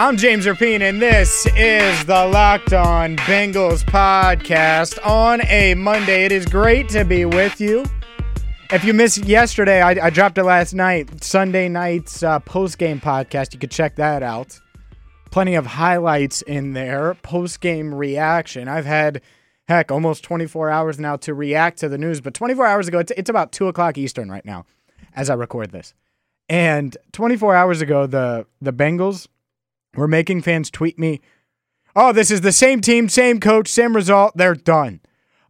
[0.00, 6.24] I'm James Rapien, and this is the Locked On Bengals podcast on a Monday.
[6.24, 7.84] It is great to be with you.
[8.70, 12.98] If you missed yesterday, I, I dropped it last night, Sunday night's uh, post game
[12.98, 13.52] podcast.
[13.52, 14.58] You could check that out.
[15.30, 18.68] Plenty of highlights in there, post game reaction.
[18.68, 19.20] I've had,
[19.68, 23.12] heck, almost 24 hours now to react to the news, but 24 hours ago, it's,
[23.18, 24.64] it's about 2 o'clock Eastern right now
[25.14, 25.92] as I record this.
[26.48, 29.28] And 24 hours ago, the, the Bengals
[29.94, 31.20] we're making fans tweet me,
[31.96, 34.36] oh, this is the same team, same coach, same result.
[34.36, 35.00] They're done.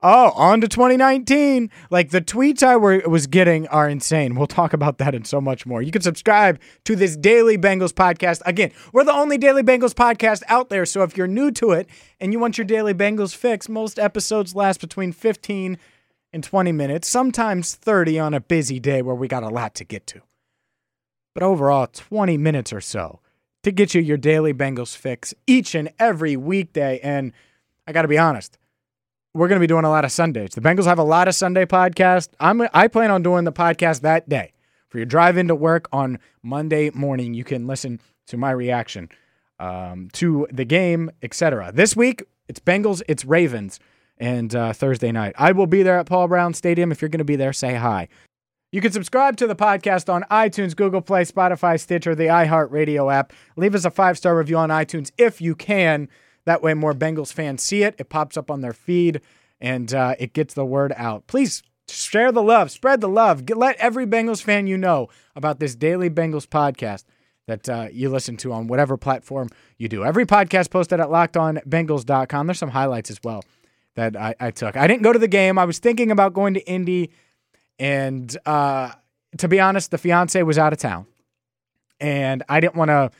[0.03, 1.71] Oh, on to 2019.
[1.91, 4.35] Like the tweets I were, was getting are insane.
[4.35, 5.83] We'll talk about that and so much more.
[5.83, 8.41] You can subscribe to this daily Bengals podcast.
[8.47, 10.87] Again, we're the only daily Bengals podcast out there.
[10.87, 11.87] So if you're new to it
[12.19, 15.77] and you want your daily Bengals fix, most episodes last between 15
[16.33, 19.85] and 20 minutes, sometimes 30 on a busy day where we got a lot to
[19.85, 20.23] get to.
[21.35, 23.21] But overall, 20 minutes or so
[23.63, 26.99] to get you your daily Bengals fix each and every weekday.
[27.03, 27.33] And
[27.87, 28.59] I got to be honest,
[29.35, 30.51] we're going to be doing a lot of Sundays.
[30.51, 32.31] The Bengals have a lot of Sunday podcasts.
[32.41, 34.53] I'm I plan on doing the podcast that day.
[34.89, 39.09] For your drive into work on Monday morning, you can listen to my reaction
[39.61, 41.71] um, to the game, etc.
[41.73, 43.79] This week, it's Bengals, it's Ravens,
[44.19, 45.35] and uh, Thursday night.
[45.39, 46.91] I will be there at Paul Brown Stadium.
[46.91, 48.09] If you're going to be there, say hi.
[48.73, 53.33] You can subscribe to the podcast on iTunes, Google Play, Spotify, Stitcher, the iHeartRadio app.
[53.57, 56.09] Leave us a five star review on iTunes if you can.
[56.45, 57.97] That way, more Bengals fans see it.
[57.99, 59.23] It pops up on their feed
[59.61, 61.27] and uh, it gets the word out.
[61.27, 63.45] Please share the love, spread the love.
[63.45, 67.05] Get, let every Bengals fan you know about this daily Bengals podcast
[67.49, 69.49] that uh, you listen to on whatever platform
[69.79, 70.05] you do.
[70.05, 72.47] Every podcast posted at lockedonbengals.com.
[72.47, 73.43] There's some highlights as well
[73.97, 74.77] that I, I took.
[74.77, 75.59] I didn't go to the game.
[75.59, 77.11] I was thinking about going to Indy
[77.81, 78.93] and uh,
[79.39, 81.07] to be honest, the fiance was out of town.
[81.99, 83.11] And I didn't want to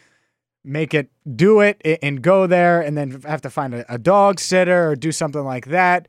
[0.63, 4.39] make it do it and go there and then have to find a, a dog
[4.39, 6.09] sitter or do something like that.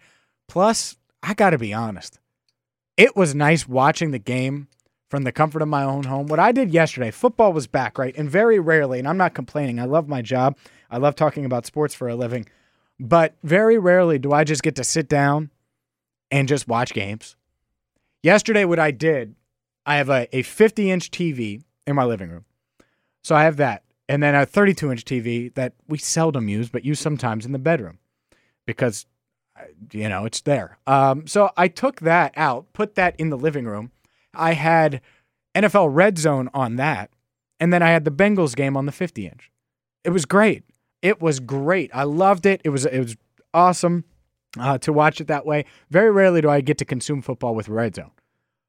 [0.50, 2.20] Plus, I got to be honest,
[2.98, 4.68] it was nice watching the game
[5.10, 6.28] from the comfort of my own home.
[6.28, 8.16] What I did yesterday, football was back, right?
[8.18, 10.58] And very rarely, and I'm not complaining, I love my job.
[10.90, 12.46] I love talking about sports for a living.
[13.00, 15.52] But very rarely do I just get to sit down
[16.30, 17.36] and just watch games.
[18.24, 19.36] Yesterday, what I did,
[19.86, 22.46] I have a, a 50 inch TV in my living room.
[23.24, 23.84] So I have that.
[24.08, 27.60] And then a 32 inch TV that we seldom use, but use sometimes in the
[27.60, 28.00] bedroom
[28.66, 29.06] because,
[29.92, 30.78] you know, it's there.
[30.86, 33.92] Um, so I took that out, put that in the living room.
[34.34, 35.02] I had
[35.56, 37.10] NFL Red Zone on that.
[37.60, 39.52] And then I had the Bengals game on the 50 inch.
[40.04, 40.64] It was great.
[41.02, 41.92] It was great.
[41.94, 42.62] I loved it.
[42.64, 43.16] It was it was
[43.54, 44.06] awesome
[44.60, 45.66] uh, to watch it that way.
[45.90, 48.12] Very rarely do I get to consume football with Red Zone.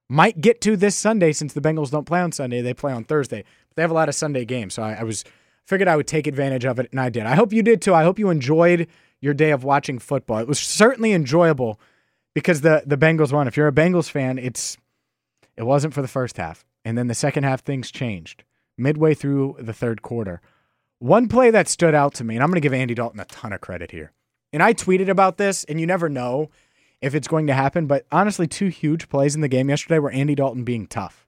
[0.09, 3.04] Might get to this Sunday since the Bengals don't play on Sunday; they play on
[3.04, 3.44] Thursday.
[3.69, 5.25] But they have a lot of Sunday games, so I, I was
[5.66, 7.25] figured I would take advantage of it, and I did.
[7.25, 7.94] I hope you did too.
[7.94, 8.88] I hope you enjoyed
[9.20, 10.38] your day of watching football.
[10.38, 11.81] It was certainly enjoyable
[12.34, 13.49] because the the Bengals won.
[13.49, 14.76] If you're a Bengals fan, it's
[15.56, 18.44] it wasn't for the first half, and then the second half things changed
[18.76, 20.41] midway through the third quarter.
[20.99, 23.25] One play that stood out to me, and I'm going to give Andy Dalton a
[23.25, 24.12] ton of credit here.
[24.53, 26.51] And I tweeted about this, and you never know
[27.01, 27.87] if it's going to happen.
[27.87, 31.27] But honestly, two huge plays in the game yesterday were Andy Dalton being tough.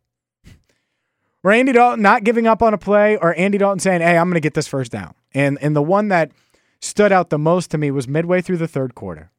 [1.42, 4.28] Were Andy Dalton not giving up on a play, or Andy Dalton saying, "Hey, I'm
[4.28, 6.32] going to get this first down." And and the one that
[6.80, 9.30] stood out the most to me was midway through the third quarter.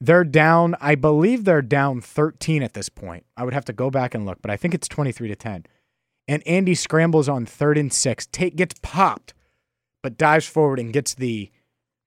[0.00, 3.26] They're down, I believe they're down 13 at this point.
[3.36, 5.66] I would have to go back and look, but I think it's 23 to 10.
[6.26, 9.34] And Andy scrambles on third and six, take gets popped,
[10.02, 11.50] but dives forward and gets the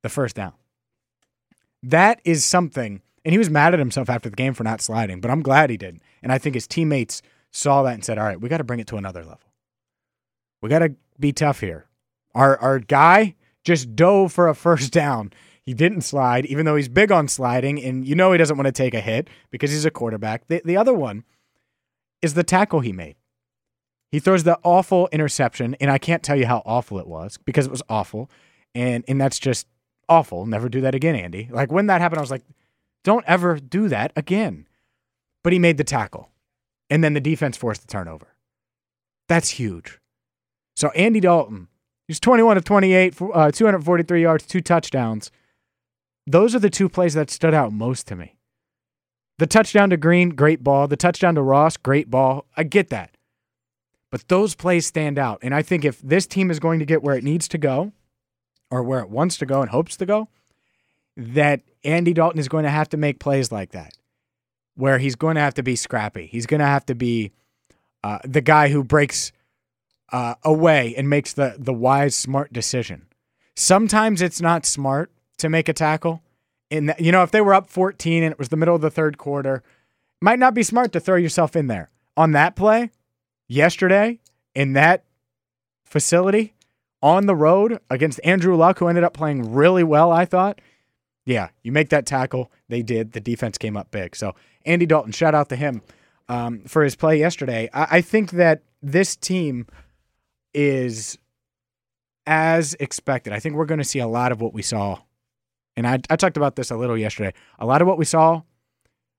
[0.01, 0.53] the first down.
[1.83, 3.01] That is something.
[3.25, 5.69] And he was mad at himself after the game for not sliding, but I'm glad
[5.69, 7.21] he didn't, And I think his teammates
[7.51, 9.53] saw that and said, all right, we got to bring it to another level.
[10.61, 11.85] We got to be tough here.
[12.33, 15.31] Our, our guy just dove for a first down.
[15.61, 17.81] He didn't slide, even though he's big on sliding.
[17.81, 20.47] And you know he doesn't want to take a hit because he's a quarterback.
[20.47, 21.23] The, the other one
[22.21, 23.15] is the tackle he made.
[24.11, 27.65] He throws the awful interception, and I can't tell you how awful it was because
[27.65, 28.29] it was awful.
[28.75, 29.67] And, and that's just
[30.09, 30.45] awful.
[30.45, 31.49] Never do that again, Andy.
[31.51, 32.43] Like when that happened, I was like,
[33.03, 34.67] don't ever do that again.
[35.43, 36.29] But he made the tackle.
[36.89, 38.27] And then the defense forced the turnover.
[39.27, 39.99] That's huge.
[40.75, 41.67] So Andy Dalton
[42.07, 45.31] He's 21 of 28, uh, 243 yards, two touchdowns.
[46.27, 48.35] Those are the two plays that stood out most to me.
[49.39, 50.87] The touchdown to Green, great ball.
[50.87, 52.45] The touchdown to Ross, great ball.
[52.55, 53.17] I get that.
[54.11, 55.39] But those plays stand out.
[55.41, 57.93] And I think if this team is going to get where it needs to go,
[58.73, 60.27] or where it wants to go and hopes to go,
[61.15, 63.93] that Andy Dalton is going to have to make plays like that,
[64.73, 66.25] where he's going to have to be scrappy.
[66.25, 67.31] He's going to have to be
[68.03, 69.31] uh, the guy who breaks
[70.11, 73.05] uh, away and makes the the wise, smart decision.
[73.55, 76.23] Sometimes it's not smart to make a tackle.
[76.71, 78.89] In you know, if they were up 14 and it was the middle of the
[78.89, 79.61] third quarter,
[80.19, 82.89] might not be smart to throw yourself in there on that play
[83.47, 84.19] yesterday
[84.55, 85.03] in that
[85.85, 86.52] facility
[87.03, 90.59] on the road against Andrew Luck, who ended up playing really well, I thought.
[91.25, 92.49] Yeah, you make that tackle.
[92.69, 93.11] They did.
[93.11, 94.15] The defense came up big.
[94.15, 94.33] So,
[94.65, 95.81] Andy Dalton, shout out to him
[96.29, 97.69] um, for his play yesterday.
[97.73, 99.67] I, I think that this team
[100.53, 101.17] is
[102.25, 103.33] as expected.
[103.33, 104.99] I think we're going to see a lot of what we saw.
[105.75, 107.33] And I, I talked about this a little yesterday.
[107.59, 108.43] A lot of what we saw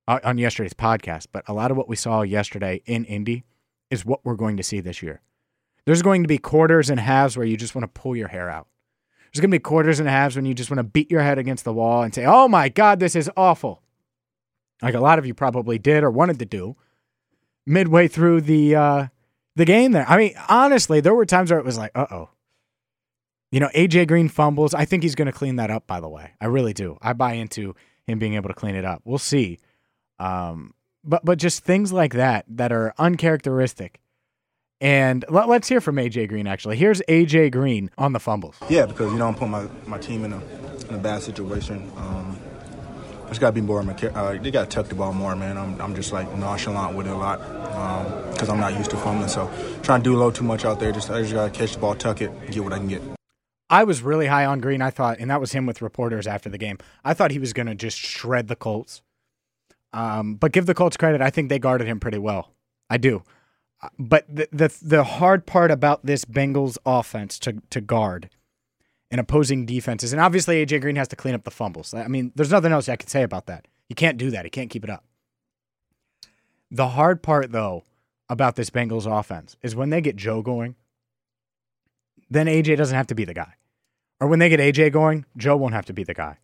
[0.09, 3.45] uh, on yesterday's podcast, but a lot of what we saw yesterday in Indy
[3.91, 5.21] is what we're going to see this year.
[5.87, 8.49] There's going to be quarters and halves where you just want to pull your hair
[8.49, 8.69] out.
[9.33, 11.39] There's going to be quarters and halves when you just want to beat your head
[11.39, 13.83] against the wall and say, oh my God, this is awful.
[14.81, 16.77] Like a lot of you probably did or wanted to do
[17.67, 19.07] midway through the uh,
[19.57, 20.09] the game there.
[20.09, 22.31] I mean, honestly, there were times where it was like, uh oh.
[23.51, 24.75] You know, AJ Green fumbles.
[24.75, 26.33] I think he's going to clean that up, by the way.
[26.41, 26.99] I really do.
[27.01, 29.03] I buy into him being able to clean it up.
[29.05, 29.61] We'll see.
[30.19, 34.01] Um, but but just things like that that are uncharacteristic.
[34.85, 36.47] And let, us hear from AJ Green.
[36.47, 38.55] Actually, here's AJ Green on the fumbles.
[38.69, 40.43] Yeah, because you know I'm putting my, my team in a
[40.91, 41.91] in a bad situation.
[41.97, 42.39] Um,
[43.25, 43.81] I just got to be more.
[43.81, 45.57] Uh, they got to tuck the ball more, man.
[45.57, 47.39] I'm I'm just like nonchalant with it a lot
[48.35, 49.31] because um, I'm not used to fumbling.
[49.31, 49.51] So
[49.83, 50.93] trying to do a little too much out there.
[50.93, 53.01] Just I just got to catch the ball, tuck it, get what I can get.
[53.71, 54.83] I was really high on Green.
[54.83, 56.77] I thought, and that was him with reporters after the game.
[57.03, 59.01] I thought he was going to just shred the Colts.
[59.95, 61.23] Um, but give the Colts credit.
[61.23, 62.51] I think they guarded him pretty well.
[62.91, 63.23] I do.
[63.99, 68.31] But the, the the hard part about this Bengals offense to to guard
[69.11, 71.95] and opposing defenses, and obviously AJ Green has to clean up the fumbles.
[71.95, 73.67] I mean, there's nothing else I can say about that.
[73.89, 74.45] He can't do that.
[74.45, 75.05] He can't keep it up.
[76.71, 77.85] The hard part, though,
[78.29, 80.75] about this Bengals offense is when they get Joe going,
[82.29, 83.55] then AJ doesn't have to be the guy.
[84.21, 86.39] Or when they get AJ going, Joe won't have to be the guy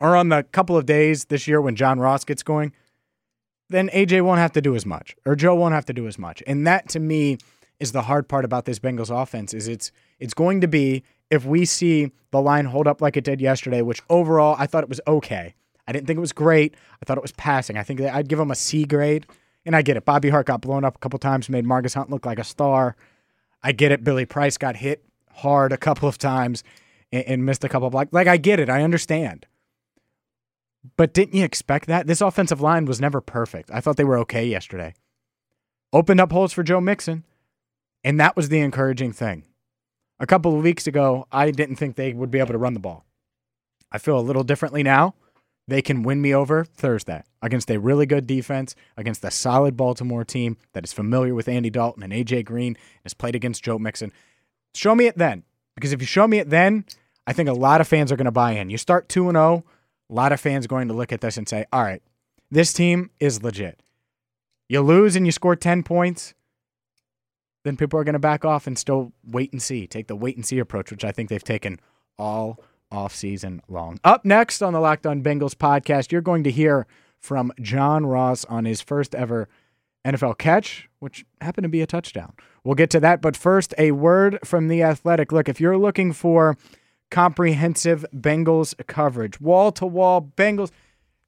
[0.00, 2.72] or on the couple of days this year when John Ross gets going,
[3.68, 6.18] then AJ won't have to do as much or Joe won't have to do as
[6.18, 6.42] much.
[6.46, 7.38] And that to me
[7.80, 11.44] is the hard part about this Bengals offense is it's it's going to be if
[11.44, 14.88] we see the line hold up like it did yesterday, which overall I thought it
[14.88, 15.54] was okay.
[15.88, 16.74] I didn't think it was great.
[17.00, 17.76] I thought it was passing.
[17.76, 19.26] I think I'd give them a C grade.
[19.64, 20.04] And I get it.
[20.04, 22.94] Bobby Hart got blown up a couple times, made Margus Hunt look like a star.
[23.64, 24.04] I get it.
[24.04, 26.62] Billy Price got hit hard a couple of times
[27.10, 28.12] and, and missed a couple blocks.
[28.12, 28.70] Like I get it.
[28.70, 29.46] I understand.
[30.96, 32.06] But didn't you expect that?
[32.06, 33.70] This offensive line was never perfect.
[33.72, 34.94] I thought they were okay yesterday.
[35.92, 37.24] Opened up holes for Joe Mixon,
[38.04, 39.44] and that was the encouraging thing.
[40.18, 42.80] A couple of weeks ago, I didn't think they would be able to run the
[42.80, 43.04] ball.
[43.90, 45.14] I feel a little differently now.
[45.68, 50.24] They can win me over Thursday against a really good defense, against a solid Baltimore
[50.24, 53.78] team that is familiar with Andy Dalton and AJ Green, and has played against Joe
[53.78, 54.12] Mixon.
[54.74, 55.42] Show me it then.
[55.74, 56.84] Because if you show me it then,
[57.26, 58.70] I think a lot of fans are going to buy in.
[58.70, 59.64] You start 2 and 0,
[60.10, 62.02] a lot of fans going to look at this and say, all right,
[62.50, 63.80] this team is legit.
[64.68, 66.34] You lose and you score 10 points,
[67.64, 70.36] then people are going to back off and still wait and see, take the wait
[70.36, 71.80] and see approach, which I think they've taken
[72.18, 72.60] all
[72.90, 73.98] off season long.
[74.04, 76.86] Up next on the Locked On Bengals podcast, you're going to hear
[77.18, 79.48] from John Ross on his first ever
[80.04, 82.34] NFL catch, which happened to be a touchdown.
[82.62, 85.32] We'll get to that, but first, a word from the athletic.
[85.32, 86.56] Look, if you're looking for
[87.10, 90.70] comprehensive Bengals coverage, wall to wall Bengals.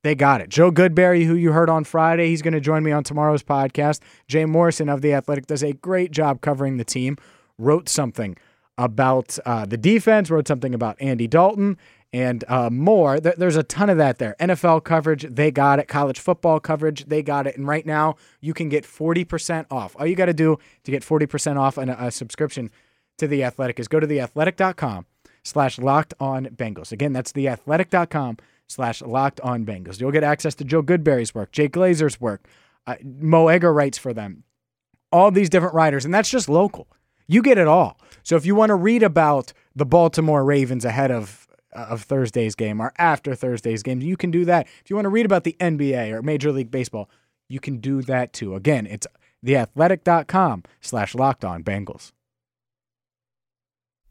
[0.05, 0.49] They got it.
[0.49, 4.01] Joe Goodberry, who you heard on Friday, he's going to join me on tomorrow's podcast.
[4.29, 7.17] Jay Morrison of The Athletic does a great job covering the team,
[7.59, 8.37] wrote something
[8.77, 11.77] about uh, the defense, wrote something about Andy Dalton,
[12.13, 13.19] and uh, more.
[13.19, 14.37] There's a ton of that there.
[14.39, 15.89] NFL coverage, they got it.
[15.89, 17.57] College football coverage, they got it.
[17.57, 19.97] And right now, you can get 40% off.
[19.99, 22.71] All you got to do to get 40% off a, a subscription
[23.19, 25.07] to The Athletic is go to theathletic.com
[25.49, 26.93] slash locked on Bengals.
[26.93, 28.39] Again, that's theathletic.com
[28.69, 30.01] slash locked on Bengals.
[30.01, 32.47] You'll get access to Joe Goodberry's work, Jake Glazer's work,
[32.87, 34.45] uh, Mo Egger writes for them,
[35.13, 36.89] all these different writers, and that's just local.
[37.27, 38.01] You get it all.
[38.23, 42.55] So if you want to read about the Baltimore Ravens ahead of uh, of Thursday's
[42.55, 44.67] game or after Thursday's game, you can do that.
[44.83, 47.11] If you want to read about the NBA or Major League Baseball,
[47.49, 48.55] you can do that too.
[48.55, 49.07] Again, it's
[49.45, 52.13] theathletic.com slash locked on Bengals.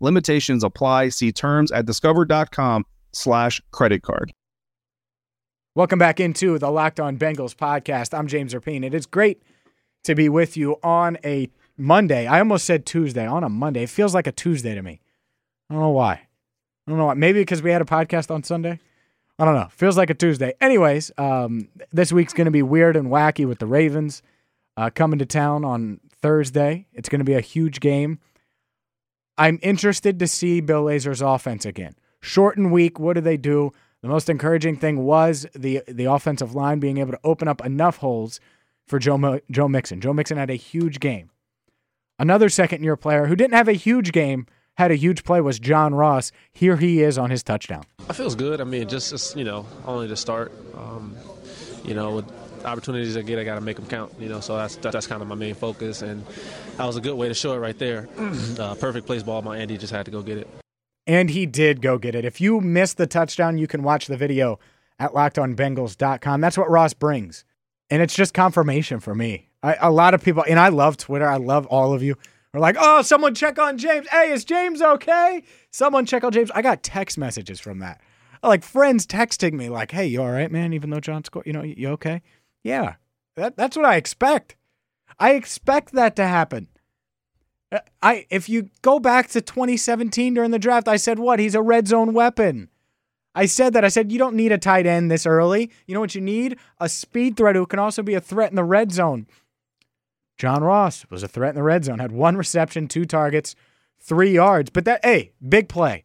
[0.00, 1.10] Limitations apply.
[1.10, 4.32] See terms at discover.com slash credit card.
[5.74, 8.16] Welcome back into the Locked On Bengals podcast.
[8.16, 8.84] I'm James Rapien.
[8.84, 9.42] It is great
[10.04, 12.26] to be with you on a Monday.
[12.26, 13.26] I almost said Tuesday.
[13.26, 13.82] On a Monday.
[13.82, 15.00] It feels like a Tuesday to me.
[15.68, 16.12] I don't know why.
[16.12, 17.14] I don't know why.
[17.14, 18.78] Maybe because we had a podcast on Sunday.
[19.38, 19.68] I don't know.
[19.70, 20.54] Feels like a Tuesday.
[20.60, 24.22] Anyways, um, this week's going to be weird and wacky with the Ravens
[24.76, 26.86] uh, coming to town on Thursday.
[26.92, 28.20] It's going to be a huge game.
[29.36, 31.94] I'm interested to see Bill Lazor's offense again.
[32.20, 32.98] Shortened week.
[32.98, 33.72] What do they do?
[34.02, 37.98] The most encouraging thing was the the offensive line being able to open up enough
[37.98, 38.38] holes
[38.86, 40.00] for Joe Joe Mixon.
[40.00, 41.30] Joe Mixon had a huge game.
[42.18, 45.58] Another second year player who didn't have a huge game had a huge play was
[45.58, 46.32] John Ross.
[46.52, 47.84] Here he is on his touchdown.
[48.08, 48.60] It feels good.
[48.60, 50.52] I mean, just, just you know, only to start.
[50.76, 51.16] Um,
[51.84, 54.12] you know, with opportunities I get, I got to make them count.
[54.18, 56.24] You know, so that's that's kind of my main focus, and
[56.76, 58.08] that was a good way to show it right there.
[58.58, 59.42] uh, perfect place ball.
[59.42, 60.48] My Andy just had to go get it.
[61.06, 62.24] And he did go get it.
[62.24, 64.58] If you missed the touchdown, you can watch the video
[64.98, 66.40] at lockedonbengals.com.
[66.40, 67.44] That's what Ross brings.
[67.90, 69.50] And it's just confirmation for me.
[69.62, 71.28] I, a lot of people, and I love Twitter.
[71.28, 72.16] I love all of you.
[72.52, 74.06] We're like, oh, someone check on James.
[74.08, 75.42] Hey, is James okay?
[75.70, 76.50] Someone check on James.
[76.54, 78.00] I got text messages from that.
[78.42, 80.72] Like friends texting me, like, hey, you all right, man?
[80.72, 82.22] Even though John scored, you know, you okay?
[82.64, 82.94] Yeah.
[83.36, 84.56] That, that's what I expect.
[85.18, 86.68] I expect that to happen.
[87.70, 91.38] Uh, I if you go back to 2017 during the draft, I said what?
[91.38, 92.68] He's a red zone weapon.
[93.34, 93.84] I said that.
[93.84, 95.70] I said you don't need a tight end this early.
[95.86, 96.56] You know what you need?
[96.78, 99.26] A speed threat who can also be a threat in the red zone.
[100.38, 103.54] John Ross was a threat in the red zone, had one reception, two targets,
[104.00, 104.70] three yards.
[104.70, 106.04] But that, hey, big play.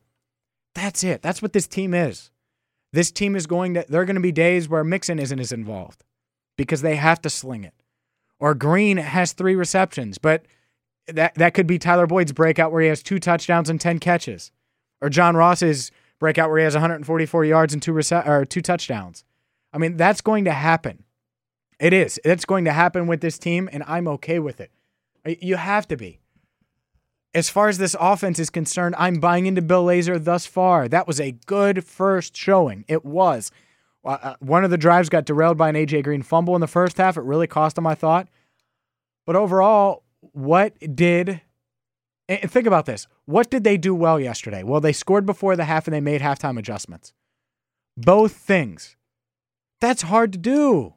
[0.75, 1.21] That's it.
[1.21, 2.29] That's what this team is.
[2.93, 5.51] This team is going to, there are going to be days where Mixon isn't as
[5.51, 6.03] involved
[6.59, 7.73] because they have to sling it.
[8.37, 10.45] Or Green has three receptions, but
[11.07, 14.51] that, that could be Tyler Boyd's breakout where he has two touchdowns and 10 catches.
[14.99, 15.89] Or John Ross's
[16.19, 19.23] breakout where he has 144 yards and two, rece- or two touchdowns.
[19.71, 21.05] I mean, that's going to happen.
[21.79, 22.19] It is.
[22.25, 24.69] It's going to happen with this team, and I'm okay with it.
[25.41, 26.19] You have to be.
[27.33, 30.89] As far as this offense is concerned, I'm buying into Bill Lazor thus far.
[30.89, 32.83] That was a good first showing.
[32.89, 33.49] It was.
[34.05, 36.97] Uh, one of the drives got derailed by an AJ Green fumble in the first
[36.97, 37.17] half.
[37.17, 38.27] It really cost him, I thought.
[39.25, 41.41] But overall, what did
[42.29, 43.07] and think about this.
[43.25, 44.61] What did they do well yesterday?
[44.61, 47.11] Well, they scored before the half and they made halftime adjustments.
[47.97, 48.95] Both things.
[49.81, 50.93] That's hard to do.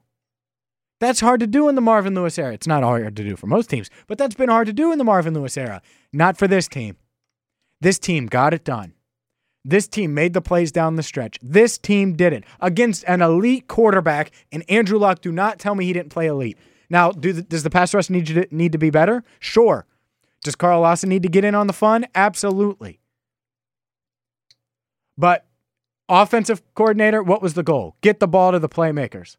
[1.00, 2.52] That's hard to do in the Marvin Lewis era.
[2.52, 4.98] It's not hard to do for most teams, but that's been hard to do in
[4.98, 5.80] the Marvin Lewis era.
[6.12, 6.96] Not for this team.
[7.80, 8.92] This team got it done.
[9.64, 11.38] This team made the plays down the stretch.
[11.42, 14.32] This team did it against an elite quarterback.
[14.50, 16.58] And Andrew Luck, do not tell me he didn't play elite.
[16.90, 19.24] Now, do the, does the pass rush need to, need to be better?
[19.38, 19.86] Sure.
[20.42, 22.06] Does Carl Lawson need to get in on the fun?
[22.14, 22.98] Absolutely.
[25.16, 25.46] But
[26.08, 27.96] offensive coordinator, what was the goal?
[28.00, 29.36] Get the ball to the playmakers.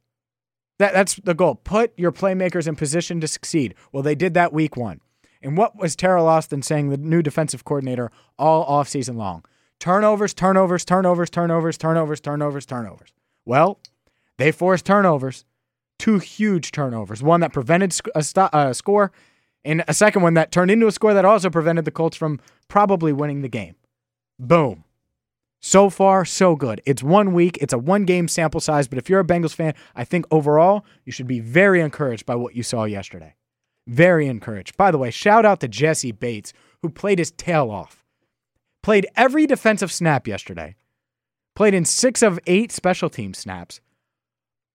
[0.80, 1.56] That, that's the goal.
[1.56, 3.75] Put your playmakers in position to succeed.
[3.92, 5.01] Well, they did that week one.
[5.42, 9.44] And what was Teryl Austin saying, the new defensive coordinator, all offseason long?
[9.84, 13.12] Turnovers, turnovers, turnovers, turnovers, turnovers, turnovers, turnovers.
[13.46, 13.82] Well,
[14.38, 15.44] they forced turnovers,
[16.00, 17.22] two huge turnovers.
[17.22, 19.12] One that prevented a, st- a score,
[19.66, 22.40] and a second one that turned into a score that also prevented the Colts from
[22.70, 23.75] probably winning the game.
[24.40, 24.86] Boom.
[25.62, 26.80] So far, so good.
[26.86, 29.74] It's one week, it's a one game sample size, but if you're a Bengals fan,
[29.98, 33.36] I think overall you should be very encouraged by what you saw yesterday.
[33.86, 34.78] Very encouraged.
[34.78, 38.02] By the way, shout out to Jessie Bates, who played his tail off.
[38.84, 40.75] Played every defensive snap yesterday.
[41.56, 43.80] Played in six of eight special team snaps.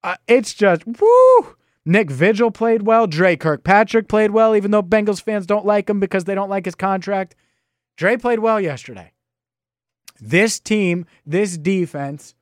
[0.03, 1.57] Uh, it's just, woo!
[1.85, 3.07] Nick Vigil played well.
[3.07, 6.65] Dre Kirkpatrick played well, even though Bengals fans don't like him because they don't like
[6.65, 7.35] his contract.
[7.97, 9.13] Dre played well yesterday.
[10.21, 12.35] This team, this defense,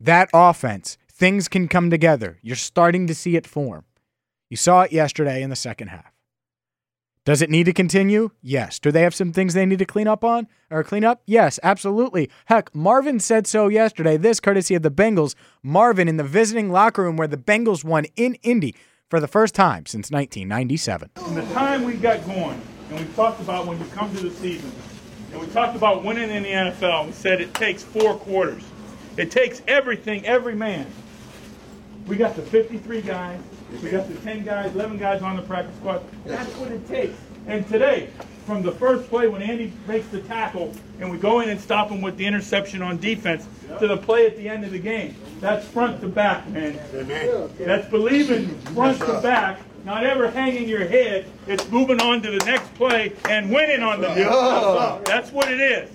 [0.00, 2.38] that offense, things can come together.
[2.42, 3.84] You're starting to see it form.
[4.50, 6.15] You saw it yesterday in the second half.
[7.26, 8.30] Does it need to continue?
[8.40, 8.78] Yes.
[8.78, 11.22] Do they have some things they need to clean up on or clean up?
[11.26, 12.30] Yes, absolutely.
[12.44, 14.16] Heck, Marvin said so yesterday.
[14.16, 15.34] This courtesy of the Bengals.
[15.60, 18.76] Marvin in the visiting locker room where the Bengals won in Indy
[19.10, 21.10] for the first time since 1997.
[21.26, 24.30] In the time we got going, and we talked about when you come to the
[24.30, 24.70] season,
[25.32, 27.06] and we talked about winning in the NFL.
[27.06, 28.62] We said it takes four quarters.
[29.16, 30.86] It takes everything, every man.
[32.06, 33.40] We got the 53 guys.
[33.82, 36.02] We got the 10 guys, 11 guys on the practice squad.
[36.24, 37.16] That's what it takes.
[37.46, 38.10] And today,
[38.46, 41.88] from the first play when Andy makes the tackle and we go in and stop
[41.90, 43.46] him with the interception on defense
[43.80, 46.78] to the play at the end of the game, that's front to back, man.
[47.58, 51.26] That's believing front to back, not ever hanging your head.
[51.46, 55.02] It's moving on to the next play and winning on the deal.
[55.04, 55.90] That's what it is.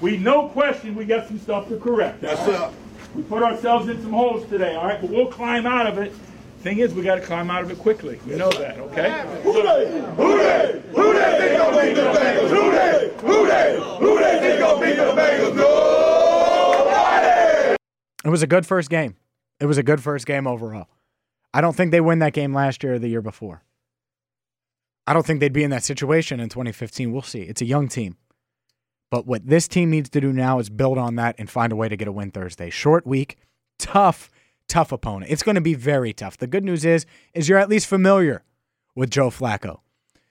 [0.00, 2.20] We no question we got some stuff to correct.
[2.20, 2.74] That's up.
[3.14, 6.12] We put ourselves in some holes today, all right, but we'll climb out of it.
[6.60, 8.18] Thing is, we got to climb out of it quickly.
[8.26, 9.24] You know that, okay?
[9.44, 9.90] Who they?
[10.16, 10.82] Who they?
[10.90, 12.50] Who they think gonna beat the Bengals?
[12.50, 13.12] Who they?
[13.20, 13.80] Who they?
[14.00, 15.54] Who they think gonna beat the Bengals?
[16.74, 17.76] Nobody!
[18.24, 19.14] It was a good first game.
[19.60, 20.88] It was a good first game overall.
[21.54, 23.62] I don't think they win that game last year or the year before.
[25.06, 27.12] I don't think they'd be in that situation in 2015.
[27.12, 27.42] We'll see.
[27.42, 28.16] It's a young team.
[29.10, 31.76] But what this team needs to do now is build on that and find a
[31.76, 32.68] way to get a win Thursday.
[32.68, 33.38] Short week,
[33.78, 34.28] tough,
[34.68, 35.30] tough opponent.
[35.30, 36.36] It's going to be very tough.
[36.36, 38.42] The good news is is you're at least familiar
[38.94, 39.80] with Joe Flacco.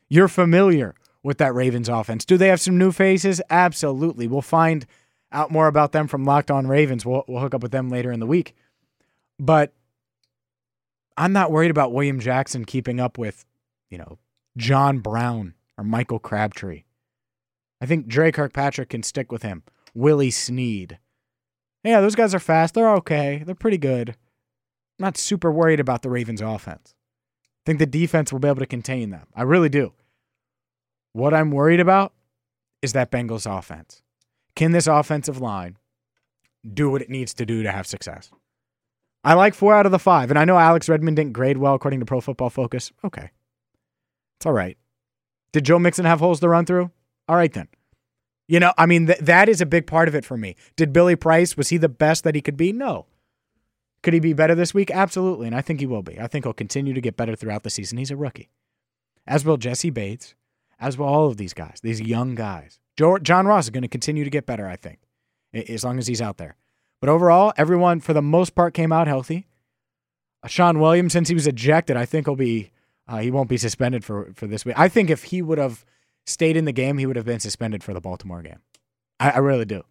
[0.10, 2.24] You're familiar with that Ravens offense.
[2.24, 3.42] Do they have some new faces?
[3.50, 4.28] Absolutely.
[4.28, 4.86] We'll find
[5.32, 7.06] out more about them from Locked On Ravens.
[7.06, 8.56] We'll, we'll hook up with them later in the week.
[9.40, 9.74] But
[11.18, 13.46] I'm not worried about William Jackson keeping up with,
[13.90, 14.18] you know,
[14.56, 16.84] John Brown or Michael Crabtree.
[17.82, 19.64] I think Dre Kirkpatrick can stick with him.
[19.94, 20.98] Willie Snead.
[21.84, 22.74] Yeah, those guys are fast.
[22.74, 23.44] They're okay.
[23.46, 24.16] They're pretty good.
[25.00, 26.96] I'm not super worried about the Ravens offense.
[26.96, 29.28] I think the defense will be able to contain them.
[29.36, 29.94] I really do.
[31.14, 32.14] What I'm worried about
[32.82, 34.02] is that Bengals offense.
[34.56, 35.78] Can this offensive line
[36.74, 38.32] do what it needs to do to have success?
[39.24, 40.30] I like four out of the five.
[40.30, 42.92] And I know Alex Redmond didn't grade well according to Pro Football Focus.
[43.04, 43.32] Okay.
[44.40, 44.78] It's all right.
[45.52, 46.92] Did Joe Mixon have holes to run through?
[47.28, 47.68] All right, then.
[48.48, 50.56] You know, I mean, th- that is a big part of it for me.
[50.76, 52.72] Did Billy Price, was he the best that he could be?
[52.72, 53.06] No.
[54.04, 54.92] Could he be better this week?
[54.92, 55.48] Absolutely.
[55.48, 56.20] And I think he will be.
[56.20, 57.98] I think he'll continue to get better throughout the season.
[57.98, 58.50] He's a rookie.
[59.26, 60.36] As will Jessie Bates,
[60.80, 62.80] as will all of these guys, these young guys.
[62.96, 65.00] Jo- John Ross is going to continue to get better, I think,
[65.54, 66.56] as long as he's out there.
[67.02, 69.48] But overall, everyone, for the most part, came out healthy.
[70.44, 72.72] Uh, Shawn Williams, since he was ejected, I think he'll be,
[73.08, 74.78] uh, he won't be suspended for, for this week.
[74.78, 75.86] I think if he would have
[76.26, 78.60] stayed in the game, he would have been suspended for the Baltimore game.
[79.20, 79.84] I, I really do.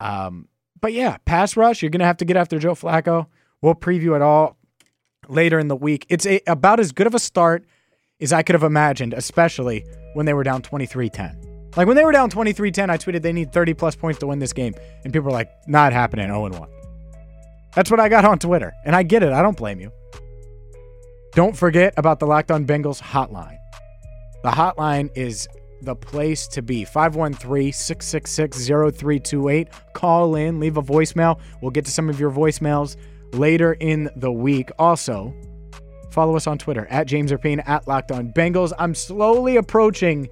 [0.00, 0.48] Um,
[0.80, 3.26] but yeah, pass rush, you're going to have to get after Joe Flacco.
[3.62, 4.56] We'll preview it all
[5.28, 6.06] later in the week.
[6.08, 7.64] It's a, about as good of a start
[8.20, 9.84] as I could have imagined, especially
[10.14, 11.42] when they were down 23 10.
[11.76, 14.26] Like when they were down 23 10, I tweeted they need 30 plus points to
[14.26, 14.74] win this game.
[15.04, 16.68] And people were like, not happening, 0 1.
[17.74, 18.72] That's what I got on Twitter.
[18.84, 19.32] And I get it.
[19.32, 19.92] I don't blame you.
[21.32, 23.58] Don't forget about the Locked On Bengals hotline.
[24.42, 25.46] The hotline is
[25.86, 26.84] the place to be.
[26.84, 29.68] 513 666 0328.
[29.94, 31.40] Call in, leave a voicemail.
[31.62, 32.96] We'll get to some of your voicemails
[33.32, 34.70] later in the week.
[34.78, 35.34] Also,
[36.10, 38.72] follow us on Twitter at James Rapien at Locked On Bengals.
[38.78, 40.28] I'm slowly approaching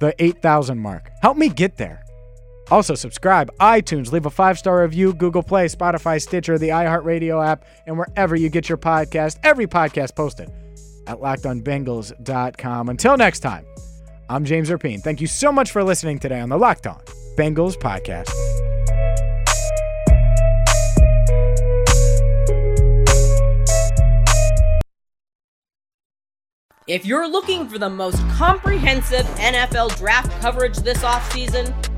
[0.00, 1.10] the 8,000 mark.
[1.22, 2.04] Help me get there.
[2.70, 7.64] Also, subscribe, iTunes, leave a five star review, Google Play, Spotify, Stitcher, the iHeartRadio app,
[7.86, 9.38] and wherever you get your podcast.
[9.42, 10.50] Every podcast posted
[11.08, 12.88] at lockedonbengals.com.
[12.88, 13.66] Until next time,
[14.30, 15.00] I'm James Rapien.
[15.02, 17.00] Thank you so much for listening today on the Locked On
[17.36, 18.30] Bengals podcast.
[26.86, 31.89] If you're looking for the most comprehensive NFL draft coverage this offseason,